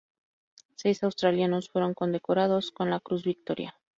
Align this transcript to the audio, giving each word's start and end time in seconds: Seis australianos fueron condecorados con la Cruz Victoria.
Seis 0.77 1.03
australianos 1.03 1.69
fueron 1.69 1.93
condecorados 1.93 2.71
con 2.71 2.89
la 2.89 2.99
Cruz 3.01 3.23
Victoria. 3.23 3.75